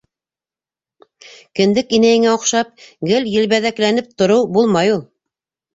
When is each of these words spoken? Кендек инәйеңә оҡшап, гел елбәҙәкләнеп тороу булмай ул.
Кендек 1.59 1.93
инәйеңә 1.99 2.33
оҡшап, 2.39 2.73
гел 3.11 3.31
елбәҙәкләнеп 3.37 4.13
тороу 4.23 4.53
булмай 4.59 4.97
ул. 4.99 5.11